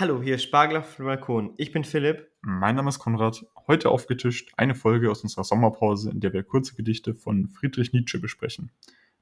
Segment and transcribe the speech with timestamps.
[0.00, 1.54] Hallo, hier auf dem Balkon.
[1.56, 2.30] Ich bin Philipp.
[2.40, 3.44] Mein Name ist Konrad.
[3.66, 8.20] Heute aufgetischt eine Folge aus unserer Sommerpause, in der wir kurze Gedichte von Friedrich Nietzsche
[8.20, 8.70] besprechen.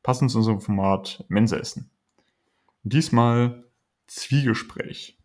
[0.03, 1.89] Passend zu unserem Format Mensaessen.
[2.83, 3.65] Diesmal
[4.07, 5.17] Zwiegespräch.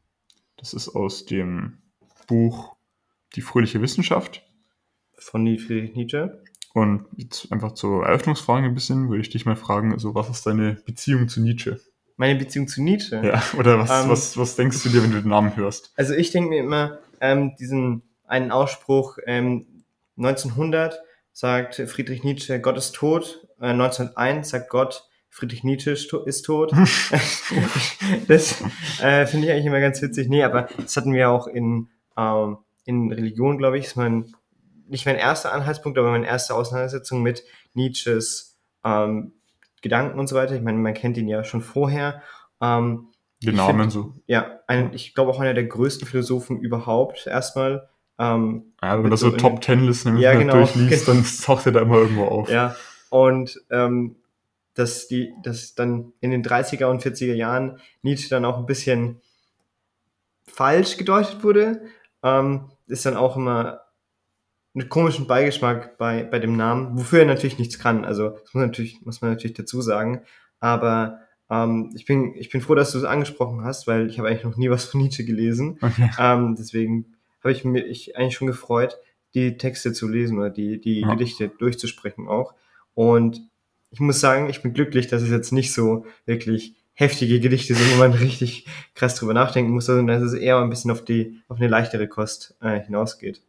[0.55, 1.79] Das ist aus dem
[2.27, 2.77] Buch
[3.35, 4.49] Die fröhliche Wissenschaft.
[5.17, 6.41] Von Friedrich Nietzsche.
[6.73, 10.45] Und jetzt einfach zur Eröffnungsfrage ein bisschen, würde ich dich mal fragen, also was ist
[10.45, 11.81] deine Beziehung zu Nietzsche?
[12.21, 13.19] Meine Beziehung zu Nietzsche?
[13.23, 15.91] Ja, oder was, ähm, was, was denkst du dir, wenn du den Namen hörst?
[15.95, 19.65] Also ich denke mir immer ähm, diesen einen Ausspruch, ähm,
[20.17, 21.01] 1900
[21.33, 23.47] sagt Friedrich Nietzsche, Gott ist tot.
[23.59, 26.71] Äh, 1901 sagt Gott, Friedrich Nietzsche ist tot.
[28.27, 28.61] das
[29.01, 30.29] äh, finde ich eigentlich immer ganz witzig.
[30.29, 34.31] Nee, aber das hatten wir auch in, ähm, in Religion, glaube ich, ist mein,
[34.87, 39.33] nicht mein erster Anhaltspunkt, aber meine erste Auseinandersetzung mit Nietzsches ähm,
[39.81, 40.55] Gedanken und so weiter.
[40.55, 42.21] Ich meine, man kennt ihn ja schon vorher.
[42.61, 43.07] Ähm,
[43.43, 44.13] Namen find, so.
[44.27, 47.89] Ja, ein, ich glaube auch einer der größten Philosophen überhaupt erstmal.
[48.19, 51.17] Ähm, ja, wenn man das so Top Ten Listen ja, genau, durchliest, genau.
[51.17, 52.49] dann taucht er da immer irgendwo auf.
[52.49, 52.75] Ja,
[53.09, 54.15] und ähm,
[54.75, 59.21] dass die, dass dann in den 30er und 40er Jahren Nietzsche dann auch ein bisschen
[60.47, 61.81] falsch gedeutet wurde,
[62.23, 63.80] ähm, ist dann auch immer
[64.73, 68.05] einen komischen Beigeschmack bei, bei dem Namen, wofür er natürlich nichts kann.
[68.05, 70.21] Also das muss, natürlich, muss man natürlich dazu sagen.
[70.59, 71.19] Aber
[71.49, 74.45] ähm, ich, bin, ich bin froh, dass du es angesprochen hast, weil ich habe eigentlich
[74.45, 75.77] noch nie was von Nietzsche gelesen.
[75.81, 76.09] Okay.
[76.17, 78.97] Ähm, deswegen habe ich mich eigentlich schon gefreut,
[79.33, 81.09] die Texte zu lesen oder die, die ja.
[81.09, 82.53] Gedichte durchzusprechen auch.
[82.93, 83.41] Und
[83.89, 87.93] ich muss sagen, ich bin glücklich, dass es jetzt nicht so wirklich heftige Gedichte sind,
[87.93, 91.41] wo man richtig krass drüber nachdenken muss, sondern dass es eher ein bisschen auf die,
[91.47, 93.41] auf eine leichtere Kost äh, hinausgeht.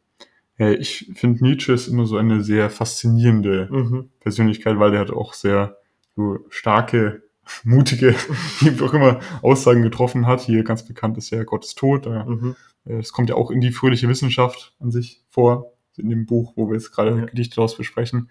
[0.71, 4.11] Ich finde Nietzsche ist immer so eine sehr faszinierende mhm.
[4.21, 5.77] Persönlichkeit, weil der hat auch sehr
[6.15, 7.23] so starke,
[7.65, 8.15] mutige,
[8.61, 10.41] wie auch immer, Aussagen getroffen hat.
[10.41, 12.06] Hier ganz bekannt ist ja Gott ist tot.
[12.06, 12.56] Mhm.
[12.84, 16.69] Es kommt ja auch in die fröhliche Wissenschaft an sich vor, in dem Buch, wo
[16.69, 17.25] wir jetzt gerade ja.
[17.27, 18.31] Gedichte daraus besprechen.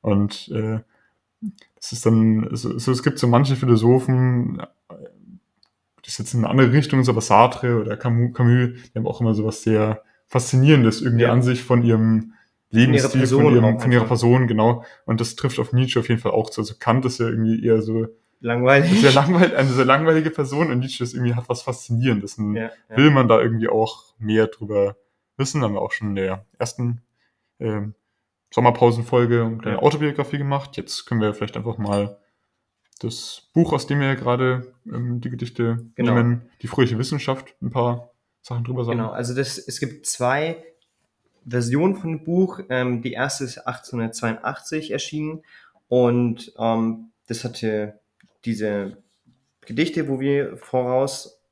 [0.00, 0.80] Und äh,
[1.76, 4.62] das ist dann, also es gibt so manche Philosophen,
[6.02, 9.06] das ist jetzt in eine andere Richtung, so aber Sartre oder Camus, Camus, die haben
[9.06, 11.32] auch immer so was sehr Faszinierendes irgendwie ja.
[11.32, 12.34] an sich von ihrem
[12.70, 14.84] Lebensstil, von, von, ihrem, von ihrer Person, genau.
[15.04, 16.60] Und das trifft auf Nietzsche auf jeden Fall auch zu.
[16.60, 18.06] Also Kant ist ja irgendwie eher so
[18.38, 19.00] langweilig.
[19.00, 22.38] Sehr langweilig, eine sehr langweilige Person und Nietzsche ist irgendwie hat was Faszinierendes.
[22.38, 22.96] Und ja, ja.
[22.96, 24.96] will man da irgendwie auch mehr drüber
[25.36, 25.62] wissen.
[25.62, 27.02] Haben wir auch schon in der ersten
[27.58, 27.80] äh,
[28.54, 29.82] Sommerpausenfolge eine kleine ja.
[29.82, 30.76] Autobiografie gemacht.
[30.76, 32.18] Jetzt können wir vielleicht einfach mal
[33.00, 36.14] das Buch, aus dem wir gerade ähm, die Gedichte genau.
[36.14, 38.09] nehmen, die fröhliche Wissenschaft, ein paar
[38.42, 38.98] Sachen drüber sagen?
[38.98, 40.64] Genau, also das, es gibt zwei
[41.46, 42.60] Versionen von dem Buch.
[42.68, 45.42] Ähm, die erste ist 1882 erschienen
[45.88, 48.00] und ähm, das hatte
[48.44, 48.98] diese
[49.62, 51.42] Gedichte, wo wir voraus,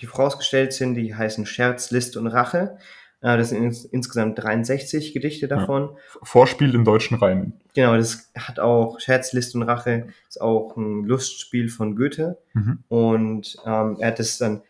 [0.00, 2.78] die vorausgestellt sind, die heißen Scherz, List und Rache.
[3.20, 5.90] Äh, das sind ins, insgesamt 63 Gedichte davon.
[5.90, 6.20] Ja.
[6.22, 7.60] Vorspiel im deutschen Reimen.
[7.74, 12.38] Genau, das hat auch Scherz, List und Rache, ist auch ein Lustspiel von Goethe.
[12.54, 12.84] Mhm.
[12.88, 14.62] Und ähm, er hat das dann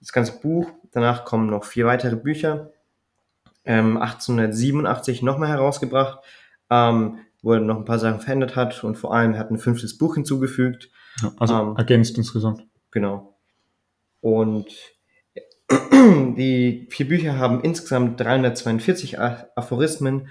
[0.00, 0.70] das ganze Buch.
[0.94, 2.70] Danach kommen noch vier weitere Bücher.
[3.64, 6.20] Ähm, 1887 nochmal herausgebracht,
[6.70, 9.98] ähm, wo er noch ein paar Sachen verändert hat und vor allem hat ein fünftes
[9.98, 10.90] Buch hinzugefügt.
[11.20, 12.64] Ja, also ähm, ergänzt insgesamt.
[12.92, 13.36] Genau.
[14.20, 14.66] Und
[15.68, 20.28] die vier Bücher haben insgesamt 342 Aphorismen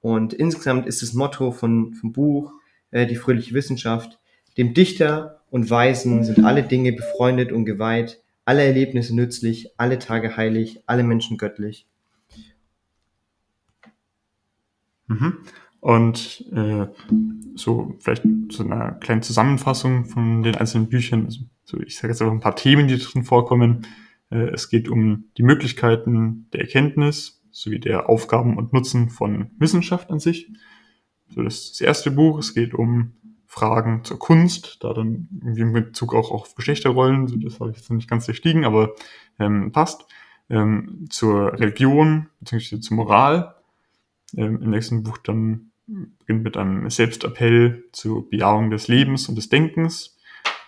[0.00, 2.52] und insgesamt ist das Motto von, vom Buch
[2.92, 4.20] äh, die fröhliche Wissenschaft.
[4.56, 10.36] Dem Dichter und Weisen sind alle Dinge befreundet und geweiht, alle Erlebnisse nützlich, alle Tage
[10.36, 11.86] heilig, alle Menschen göttlich.
[15.06, 15.38] Mhm.
[15.80, 16.86] Und äh,
[17.54, 21.26] so vielleicht so eine kleine Zusammenfassung von den einzelnen Büchern.
[21.26, 23.86] Also, so, ich sage jetzt einfach ein paar Themen, die drin vorkommen.
[24.30, 30.10] Äh, es geht um die Möglichkeiten der Erkenntnis sowie der Aufgaben und Nutzen von Wissenschaft
[30.10, 30.50] an sich.
[31.28, 32.38] So das, ist das erste Buch.
[32.38, 33.12] Es geht um
[33.54, 37.90] Fragen zur Kunst, da dann irgendwie in Bezug auch auf Geschlechterrollen, das habe ich jetzt
[37.92, 38.94] nicht ganz durchstiegen, aber
[39.38, 40.06] ähm, passt,
[40.50, 42.80] ähm, zur Religion bzw.
[42.80, 43.54] zur Moral.
[44.36, 49.50] Ähm, Im nächsten Buch dann beginnt mit einem Selbstappell zur Bejahung des Lebens und des
[49.50, 50.18] Denkens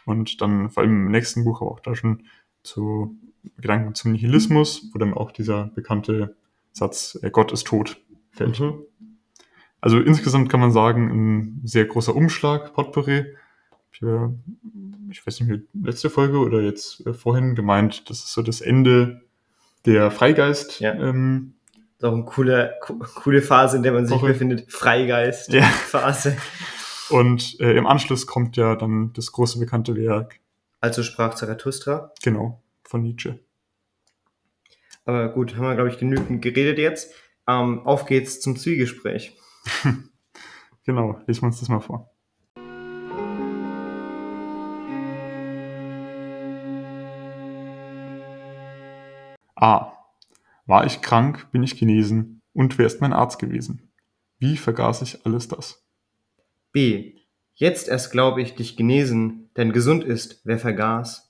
[0.04, 2.22] und dann vor allem im nächsten Buch, aber auch da schon
[2.62, 3.16] zu
[3.56, 6.36] Gedanken zum Nihilismus, wo dann auch dieser bekannte
[6.70, 8.00] Satz, äh, Gott ist tot,
[8.30, 8.60] fällt.
[8.60, 8.84] Mhm.
[9.80, 13.26] Also insgesamt kann man sagen, ein sehr großer Umschlag, Potpourri.
[13.92, 14.28] Ich, äh,
[15.10, 18.60] ich weiß nicht mehr, letzte Folge oder jetzt äh, vorhin gemeint, das ist so das
[18.60, 19.22] Ende
[19.84, 20.80] der Freigeist.
[20.80, 20.94] Ja.
[20.94, 22.74] Ähm, das ist auch eine coole,
[23.14, 24.28] coole Phase, in der man sich Woche.
[24.28, 24.70] befindet.
[24.70, 26.30] Freigeist-Phase.
[26.30, 26.36] Ja.
[27.16, 30.40] Und äh, im Anschluss kommt ja dann das große bekannte Werk.
[30.80, 32.12] Also sprach Zarathustra.
[32.22, 33.38] Genau, von Nietzsche.
[35.04, 37.14] Aber gut, haben wir, glaube ich, genügend geredet jetzt.
[37.48, 39.36] Ähm, auf geht's zum Zwiegespräch.
[40.84, 42.10] genau, lesen wir uns das mal vor.
[49.56, 49.92] A.
[50.66, 53.90] War ich krank, bin ich genesen und wer ist mein Arzt gewesen?
[54.38, 55.86] Wie vergaß ich alles das?
[56.72, 57.14] B.
[57.54, 61.25] Jetzt erst glaube ich dich genesen, denn gesund ist, wer vergaß.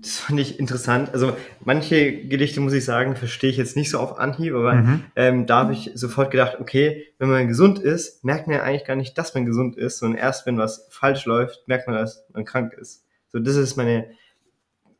[0.00, 1.12] Das fand ich interessant.
[1.12, 5.04] Also manche Gedichte, muss ich sagen, verstehe ich jetzt nicht so auf Anhieb, aber mhm.
[5.16, 8.84] ähm, da habe ich sofort gedacht, okay, wenn man gesund ist, merkt man ja eigentlich
[8.84, 12.24] gar nicht, dass man gesund ist, sondern erst wenn was falsch läuft, merkt man, dass
[12.32, 13.04] man krank ist.
[13.28, 14.10] So, das ist meine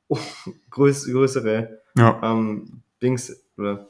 [0.71, 2.21] größ größere ja.
[2.23, 3.89] ähm, Dings oder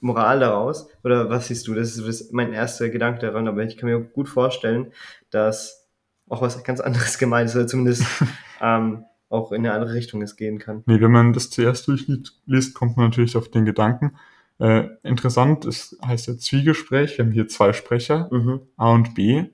[0.00, 0.88] Moral daraus.
[1.04, 1.74] Oder was siehst du?
[1.74, 4.92] Das ist, das ist mein erster Gedanke daran, aber ich kann mir gut vorstellen,
[5.30, 5.88] dass
[6.28, 8.04] auch was ganz anderes gemeint ist, oder zumindest
[8.60, 10.82] ähm, auch in eine andere Richtung es gehen kann.
[10.86, 14.16] Nee, wenn man das zuerst durchliest, kommt man natürlich auf den Gedanken.
[14.58, 17.16] Äh, interessant ist, heißt ja Zwiegespräch.
[17.16, 18.60] Wir haben hier zwei Sprecher, mhm.
[18.76, 19.44] A und B.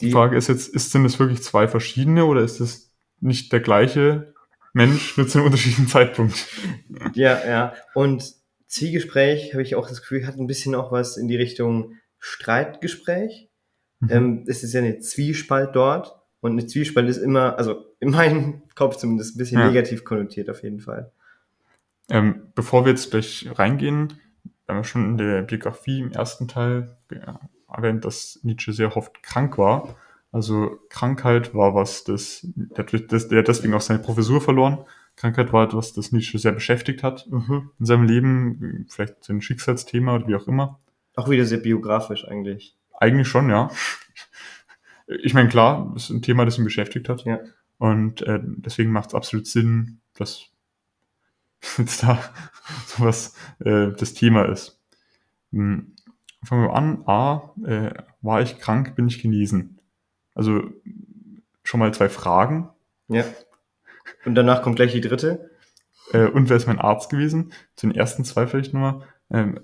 [0.00, 3.52] Die, Die Frage ist jetzt, ist, sind es wirklich zwei verschiedene oder ist es nicht
[3.52, 4.34] der gleiche
[4.72, 6.46] Mensch mit einem unterschiedlichen Zeitpunkt?
[7.14, 7.74] Ja, ja.
[7.94, 8.34] Und
[8.68, 13.48] Zwiegespräch, habe ich auch das Gefühl, hat ein bisschen auch was in die Richtung Streitgespräch.
[14.00, 14.08] Mhm.
[14.10, 16.14] Ähm, es ist ja eine Zwiespalt dort.
[16.46, 19.66] Und eine Zwiespalt ist immer, also in meinem Kopf zumindest, ein bisschen ja.
[19.66, 21.10] negativ konnotiert auf jeden Fall.
[22.08, 24.14] Ähm, bevor wir jetzt gleich reingehen,
[24.66, 26.96] wir haben schon in der Biografie im ersten Teil
[27.68, 29.96] erwähnt, dass Nietzsche sehr oft krank war.
[30.30, 34.84] Also Krankheit war was, das, der, der hat deswegen auch seine Professur verloren.
[35.16, 37.70] Krankheit war etwas, das Nietzsche sehr beschäftigt hat mhm.
[37.80, 40.78] in seinem Leben, vielleicht sein Schicksalsthema oder wie auch immer.
[41.16, 42.76] Auch wieder sehr biografisch eigentlich.
[42.92, 43.68] Eigentlich schon, ja
[45.06, 47.24] ich meine, klar, das ist ein Thema, das ihn beschäftigt hat.
[47.24, 47.40] Ja.
[47.78, 50.46] Und äh, deswegen macht es absolut Sinn, dass
[51.78, 52.18] jetzt da
[52.86, 54.80] sowas äh, das Thema ist.
[55.52, 55.92] Hm.
[56.44, 57.02] Fangen wir an.
[57.06, 59.80] A, äh, war ich krank, bin ich genesen?
[60.34, 60.62] Also
[61.64, 62.68] schon mal zwei Fragen.
[63.08, 63.24] Ja.
[64.24, 65.50] Und danach kommt gleich die dritte.
[66.12, 67.52] Äh, und wer ist mein Arzt gewesen?
[67.74, 69.02] Zu den ersten zwei vielleicht nochmal.
[69.30, 69.60] Ähm,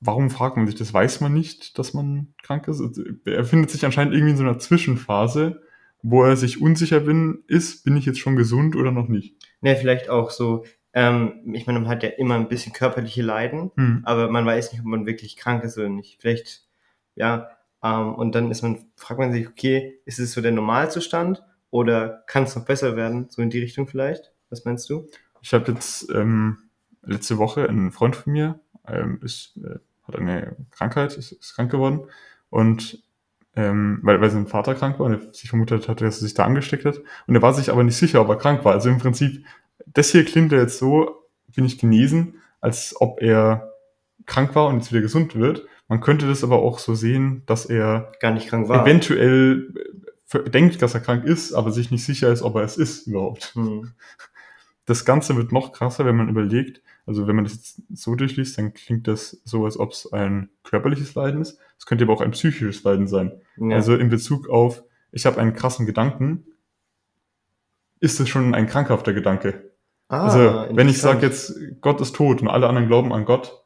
[0.00, 0.92] warum fragt man sich das?
[0.92, 2.80] Weiß man nicht, dass man krank ist?
[2.80, 5.62] Also, er findet sich anscheinend irgendwie in so einer Zwischenphase,
[6.02, 9.36] wo er sich unsicher bin, ist, bin ich jetzt schon gesund oder noch nicht?
[9.60, 13.70] Ne, vielleicht auch so, ähm, ich meine, man hat ja immer ein bisschen körperliche Leiden,
[13.76, 14.00] hm.
[14.04, 16.20] aber man weiß nicht, ob man wirklich krank ist oder nicht.
[16.20, 16.66] Vielleicht,
[17.14, 17.50] ja,
[17.82, 22.24] ähm, und dann ist man, fragt man sich, okay, ist es so der Normalzustand oder
[22.26, 23.26] kann es noch besser werden?
[23.28, 24.32] So in die Richtung vielleicht?
[24.48, 25.08] Was meinst du?
[25.42, 26.58] Ich habe jetzt ähm,
[27.02, 29.78] letzte Woche einen Freund von mir, ähm, ist äh,
[30.12, 32.06] hat eine Krankheit, ist, ist krank geworden
[32.48, 33.02] und
[33.56, 36.34] ähm, weil, weil sein Vater krank war und er sich vermutet hatte, dass er sich
[36.34, 37.00] da angesteckt hat.
[37.26, 38.72] Und er war sich aber nicht sicher, ob er krank war.
[38.72, 39.44] Also im Prinzip,
[39.86, 43.72] das hier klingt jetzt so, bin ich genesen, als ob er
[44.26, 45.66] krank war und jetzt wieder gesund wird.
[45.88, 48.86] Man könnte das aber auch so sehen, dass er gar nicht krank war.
[48.86, 49.74] Eventuell
[50.32, 53.08] äh, denkt, dass er krank ist, aber sich nicht sicher ist, ob er es ist
[53.08, 53.52] überhaupt.
[53.54, 53.92] Hm.
[54.86, 58.56] Das Ganze wird noch krasser, wenn man überlegt, also wenn man das jetzt so durchliest,
[58.56, 61.58] dann klingt das so, als ob es ein körperliches Leiden ist.
[61.76, 63.32] Es könnte aber auch ein psychisches Leiden sein.
[63.56, 63.74] Ja.
[63.74, 66.46] Also in Bezug auf, ich habe einen krassen Gedanken,
[67.98, 69.72] ist es schon ein krankhafter Gedanke.
[70.06, 73.64] Ah, also wenn ich sage jetzt, Gott ist tot und alle anderen glauben an Gott,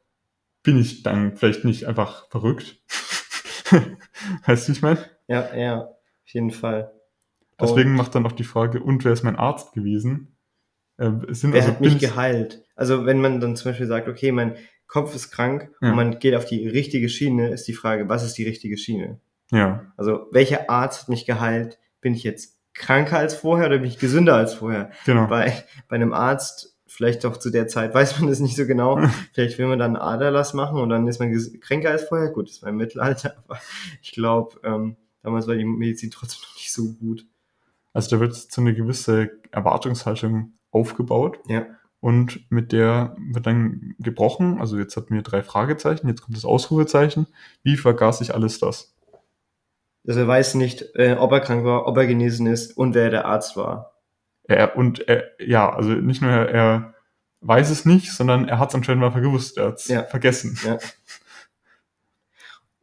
[0.62, 2.80] bin ich dann vielleicht nicht einfach verrückt.
[4.46, 5.04] weißt du, wie ich meine?
[5.28, 6.92] Ja, ja, auf jeden Fall.
[7.60, 10.34] Deswegen und macht dann auch die Frage, und wer ist mein Arzt gewesen?
[10.96, 12.63] Äh, sind wer also hat mich geheilt?
[12.74, 15.90] Also wenn man dann zum Beispiel sagt, okay, mein Kopf ist krank ja.
[15.90, 19.20] und man geht auf die richtige Schiene, ist die Frage, was ist die richtige Schiene?
[19.50, 19.92] Ja.
[19.96, 21.78] Also welcher Arzt hat mich geheilt?
[22.00, 24.90] Bin ich jetzt kranker als vorher oder bin ich gesünder als vorher?
[25.06, 25.26] Genau.
[25.26, 28.98] Bei, bei einem Arzt, vielleicht doch zu der Zeit, weiß man das nicht so genau.
[29.32, 32.30] vielleicht will man dann einen Aderlass machen und dann ist man kränker als vorher.
[32.30, 33.58] Gut, das war im Mittelalter, aber
[34.02, 37.26] ich glaube, ähm, damals war die Medizin trotzdem noch nicht so gut.
[37.92, 41.38] Also da wird so eine gewisse Erwartungshaltung aufgebaut.
[41.46, 41.66] Ja.
[42.04, 44.61] Und mit der wird dann gebrochen.
[44.61, 47.26] Also jetzt hatten wir drei Fragezeichen, jetzt kommt das Ausrufezeichen.
[47.62, 48.94] Wie vergaß ich alles das?
[50.06, 53.08] Also er weiß nicht, äh, ob er krank war, ob er genesen ist und wer
[53.08, 53.94] der Arzt war.
[54.42, 56.94] Er, und er, ja, also nicht nur er, er
[57.40, 60.02] weiß es nicht, sondern er hat es anscheinend mal gewusst, er hat es ja.
[60.02, 60.58] vergessen.
[60.62, 60.76] Ja.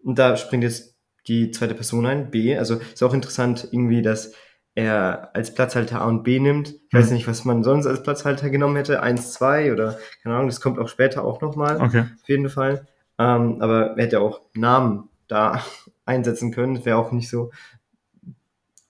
[0.01, 0.95] Und da springt jetzt
[1.27, 2.57] die zweite Person ein, B.
[2.57, 4.33] Also ist auch interessant irgendwie, dass
[4.75, 6.69] er als Platzhalter A und B nimmt.
[6.69, 7.15] Ich weiß hm.
[7.15, 9.01] nicht, was man sonst als Platzhalter genommen hätte.
[9.01, 11.81] Eins, zwei oder keine Ahnung, das kommt auch später auch nochmal.
[11.81, 12.05] Okay.
[12.21, 12.87] Auf jeden Fall.
[13.17, 15.63] Ähm, aber er hätte auch Namen da
[16.05, 16.75] einsetzen können.
[16.75, 17.51] Das wäre auch nicht so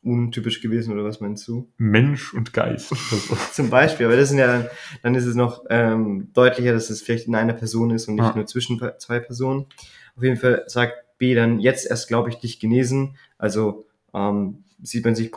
[0.04, 1.70] untypisch gewesen oder was meinst du?
[1.78, 2.94] Mensch und Geist.
[3.54, 4.68] Zum Beispiel, aber das sind ja dann,
[5.04, 8.26] dann ist es noch ähm, deutlicher, dass es vielleicht in einer Person ist und nicht
[8.26, 8.36] Ja.
[8.36, 9.68] nur zwischen zwei Personen.
[10.16, 13.16] Auf jeden Fall sagt B dann jetzt erst, glaube ich, dich genesen.
[13.38, 15.32] Also ähm, sieht man sich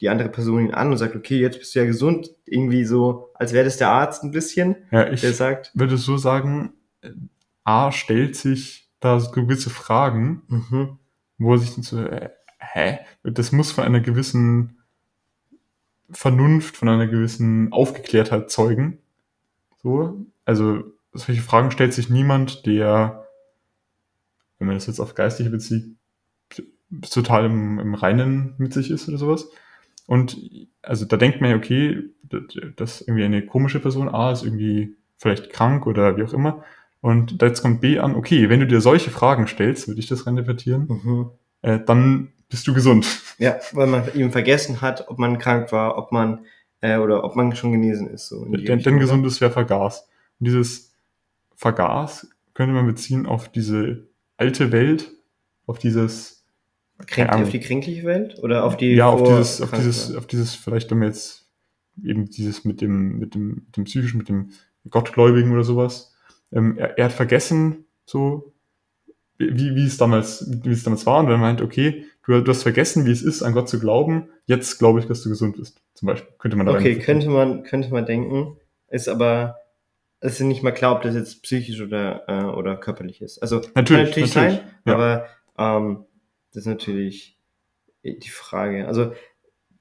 [0.00, 2.30] die andere Person ihn an und sagt, okay, jetzt bist du ja gesund.
[2.44, 6.16] Irgendwie so, als wäre das der Arzt ein bisschen, Ja, ich der sagt, würde so
[6.16, 7.10] sagen, äh,
[7.64, 10.98] A stellt sich da so gewisse Fragen, mhm,
[11.38, 12.98] wo er sich dann so, äh, hä?
[13.22, 14.78] Das muss von einer gewissen
[16.10, 18.98] Vernunft, von einer gewissen Aufgeklärtheit zeugen.
[19.82, 23.26] So, also solche Fragen stellt sich niemand, der,
[24.58, 25.96] wenn man das jetzt auf Geistliche bezieht,
[27.10, 29.48] total im, im Reinen mit sich ist oder sowas.
[30.06, 30.36] Und
[30.82, 32.02] also da denkt man ja, okay,
[32.76, 36.64] das ist irgendwie eine komische Person, A ist irgendwie vielleicht krank oder wie auch immer.
[37.00, 40.26] Und jetzt kommt B an, okay, wenn du dir solche Fragen stellst, würde ich das
[40.26, 41.30] reininterpretieren, mhm.
[41.62, 43.06] äh, dann bist du gesund.
[43.38, 46.44] Ja, weil man eben vergessen hat, ob man krank war, ob man
[46.80, 48.28] äh, oder ob man schon genesen ist.
[48.28, 48.98] So Denn, denn oder?
[48.98, 50.08] gesund ist, wer vergaß.
[50.40, 50.92] Und dieses
[51.56, 55.12] Vergaß könnte man beziehen auf diese alte Welt,
[55.66, 56.39] auf dieses,
[57.06, 60.54] Keine auf die kränkliche Welt oder auf die ja, auf dieses, auf dieses, auf dieses,
[60.54, 61.48] vielleicht wenn wir jetzt
[62.04, 64.50] eben dieses mit dem, mit dem, mit dem psychischen, mit dem
[64.88, 66.14] Gottgläubigen oder sowas.
[66.52, 68.52] Ähm, er, er hat vergessen, so,
[69.38, 72.62] wie, wie es damals, wie es damals war, und er meint, okay, du, du hast
[72.62, 75.82] vergessen, wie es ist, an Gott zu glauben, jetzt glaube ich, dass du gesund bist.
[75.94, 76.32] Zum Beispiel.
[76.38, 78.56] Könnte man da Okay, könnte man, könnte man denken,
[78.88, 79.56] ist aber,
[80.20, 83.38] es ist nicht mal klar, ob das jetzt psychisch oder, äh, oder körperlich ist.
[83.38, 84.94] Also, Natürlich, kann natürlich natürlich, sein, ja.
[84.94, 85.26] aber
[85.58, 86.04] ähm,
[86.52, 87.38] das ist natürlich
[88.02, 88.86] die Frage.
[88.86, 89.12] Also,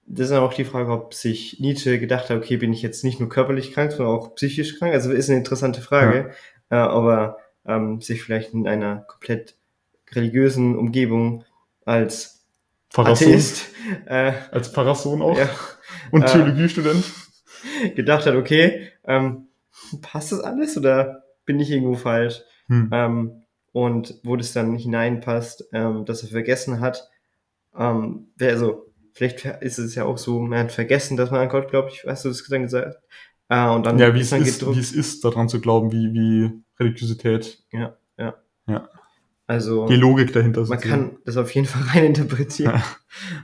[0.06, 3.20] das ist auch die Frage, ob sich Nietzsche gedacht hat, okay, bin ich jetzt nicht
[3.20, 4.94] nur körperlich krank, sondern auch psychisch krank?
[4.94, 6.32] Also, ist eine interessante Frage,
[6.70, 9.56] äh, ob er ähm, sich vielleicht in einer komplett
[10.12, 11.46] religiösen Umgebung
[11.86, 12.46] als
[12.90, 13.68] Pharrason, Atheist
[14.06, 15.50] äh, als Pharrason auch ja,
[16.12, 17.06] und äh, Theologiestudent.
[17.96, 19.48] gedacht hat, okay, ähm,
[20.02, 22.42] passt das alles oder bin ich irgendwo falsch?
[22.68, 22.90] Hm.
[22.92, 27.10] Ähm, und wo das dann hineinpasst, ähm, dass er vergessen hat,
[27.78, 31.70] ähm, also vielleicht ist es ja auch so, man hat vergessen, dass man an Gott
[31.70, 32.98] glaubt, ich weiß, du das dann gesagt.
[33.50, 34.78] Äh, und dann ja, wie es, dann ist, gedruckt.
[34.78, 37.64] wie es ist, daran zu glauben, wie, wie Religiosität,
[39.50, 40.90] also die Logik dahinter man sozusagen.
[40.90, 42.76] kann das auf jeden Fall reininterpretieren.
[42.76, 42.84] Ja.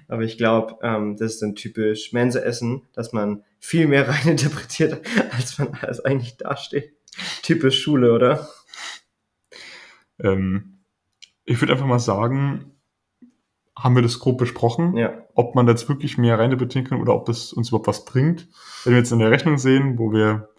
[0.07, 5.01] Aber ich glaube, ähm, das ist dann typisch Mensa-Essen, dass man viel mehr reininterpretiert,
[5.31, 6.93] als man als eigentlich dasteht.
[7.41, 8.47] Typisch Schule, oder?
[10.19, 10.79] Ähm,
[11.43, 12.71] ich würde einfach mal sagen,
[13.77, 15.13] haben wir das grob besprochen, Ja.
[15.33, 18.47] ob man da jetzt wirklich mehr reininterpretieren kann oder ob das uns überhaupt was bringt.
[18.83, 20.49] Wenn wir jetzt in der Rechnung sehen, wo wir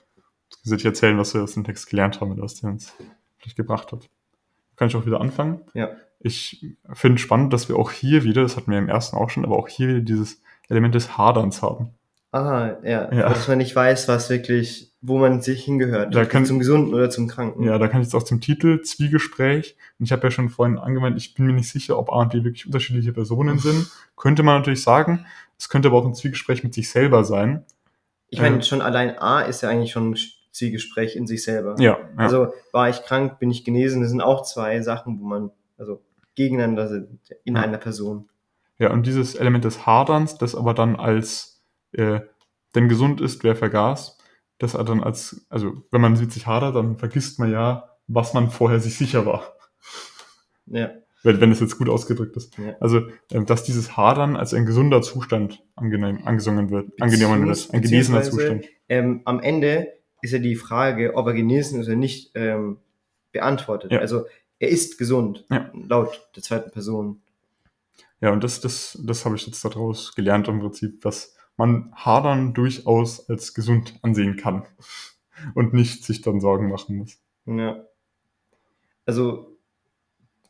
[0.63, 2.93] sich erzählen, was wir aus dem Text gelernt haben und was der uns
[3.39, 4.09] vielleicht gebracht hat.
[4.77, 5.63] Kann ich auch wieder anfangen.
[5.75, 5.91] Ja.
[6.21, 9.45] Ich finde spannend, dass wir auch hier wieder, das hatten wir im ersten auch schon,
[9.45, 11.91] aber auch hier wieder dieses Element des Haderns haben.
[12.37, 13.13] Ah, ja.
[13.13, 13.29] Ja.
[13.29, 16.15] Dass man nicht weiß, was wirklich, wo man sich hingehört.
[16.15, 17.63] Da kann- zum Gesunden oder zum Kranken.
[17.65, 19.77] Ja, da kann ich jetzt auch zum Titel Zwiegespräch.
[19.99, 22.33] Und ich habe ja schon vorhin angemeint, ich bin mir nicht sicher, ob A und
[22.33, 23.89] B wirklich unterschiedliche Personen sind.
[24.17, 25.25] Könnte man natürlich sagen.
[25.59, 27.65] Es könnte aber auch ein Zwiegespräch mit sich selber sein.
[28.29, 28.63] Ich meine, Ja.
[28.63, 30.17] schon allein A ist ja eigentlich schon ein
[30.53, 31.77] Zielgespräch in sich selber.
[31.79, 31.99] Ja, ja.
[32.17, 36.03] Also war ich krank, bin ich genesen, das sind auch zwei Sachen, wo man, also
[36.35, 37.63] gegeneinander sind in Ja.
[37.63, 38.29] einer Person.
[38.79, 41.56] ja, und dieses Element des Haderns, das aber dann als,
[41.97, 42.21] äh,
[42.75, 44.19] denn gesund ist, wer vergaß,
[44.59, 48.51] das hat dann als, also wenn man sich hadert, dann vergisst man ja, was man
[48.51, 49.55] vorher sich sicher war.
[50.67, 50.91] Ja.
[51.23, 52.57] Wenn, wenn es jetzt gut ausgedrückt ist.
[52.59, 52.77] Ja.
[52.81, 57.83] Also, ähm, dass dieses Hadern als ein gesunder Zustand angenehm, angesungen wird, angenommen wird, ein
[57.83, 58.67] genesener Zustand.
[58.89, 62.79] Ähm, am Ende ist ja die Frage, ob er genesen ist oder nicht, ähm,
[63.33, 63.93] beantwortet.
[63.93, 63.99] Ja.
[63.99, 64.27] Also
[64.59, 65.71] er ist gesund, Ja.
[65.75, 67.21] laut der zweiten Person.
[68.21, 72.55] Ja, und das, das, das habe ich jetzt daraus gelernt im Prinzip, dass man Hadern
[72.55, 74.65] durchaus als gesund ansehen kann
[75.55, 77.19] und nicht sich dann Sorgen machen muss.
[77.47, 77.85] Ja.
[79.05, 79.57] Also,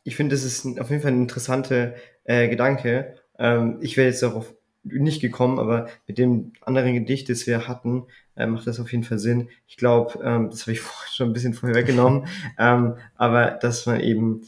[0.03, 3.15] ich finde, das ist auf jeden Fall ein interessanter äh, Gedanke.
[3.37, 8.05] Ähm, ich wäre jetzt darauf nicht gekommen, aber mit dem anderen Gedicht, das wir hatten,
[8.35, 9.49] äh, macht das auf jeden Fall Sinn.
[9.67, 13.85] Ich glaube, ähm, das habe ich vorhin schon ein bisschen vorher weggenommen, ähm, aber dass
[13.85, 14.41] man eben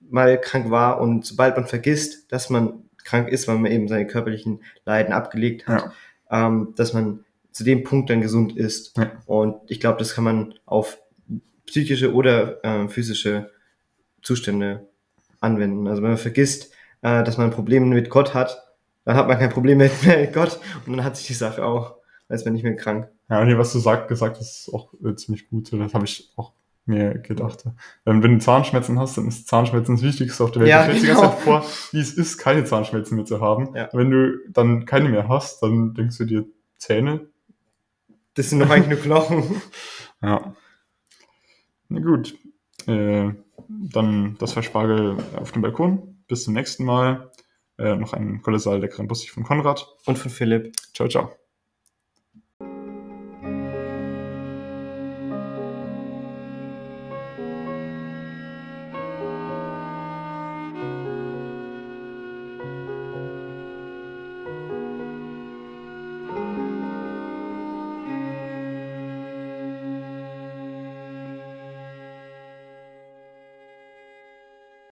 [0.00, 4.06] mal krank war und sobald man vergisst, dass man krank ist, weil man eben seine
[4.06, 5.92] körperlichen Leiden abgelegt hat,
[6.30, 8.96] ähm, dass man zu dem Punkt dann gesund ist.
[8.96, 9.12] Ja.
[9.26, 10.98] Und ich glaube, das kann man auf
[11.66, 13.50] psychische oder äh, physische
[14.22, 14.88] Zustände
[15.40, 15.86] anwenden.
[15.86, 18.64] Also wenn man vergisst, äh, dass man Probleme mit Gott hat,
[19.04, 21.96] dann hat man kein Problem mehr mit Gott und dann hat sich die Sache auch.
[22.30, 23.10] Ist man nicht mehr krank.
[23.28, 25.72] Ja, und hier, was du sag, gesagt hast, ist auch äh, ziemlich gut.
[25.72, 26.52] Das habe ich auch
[26.86, 27.76] mir gedacht habe.
[28.06, 30.70] Ähm, wenn du Zahnschmerzen hast, dann ist Zahnschmerzen das Wichtigste auf der Welt.
[30.70, 31.20] Ja, ich stelle dir genau.
[31.22, 33.74] ganz halt vor, wie es ist, keine Zahnschmerzen mehr zu haben.
[33.74, 33.88] Ja.
[33.92, 36.44] Wenn du dann keine mehr hast, dann denkst du dir,
[36.76, 37.26] Zähne?
[38.34, 39.62] Das sind doch eigentlich nur Knochen.
[40.22, 40.54] Ja.
[41.88, 42.34] Na gut.
[42.86, 43.32] Äh,
[43.68, 46.18] dann das war Spargel auf dem Balkon.
[46.28, 47.30] Bis zum nächsten Mal.
[47.76, 49.86] Äh, noch einen kolossal leckeren Bussi von Konrad.
[50.06, 50.72] Und von Philipp.
[50.94, 51.43] Ciao, ciao.